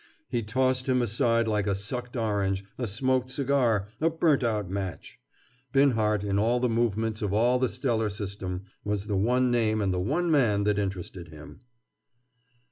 [0.29, 5.19] He tossed him aside like a sucked orange, a smoked cigar, a burnt out match.
[5.73, 9.93] Binhart, in all the movements of all the stellar system, was the one name and
[9.93, 11.59] the one man that interested him.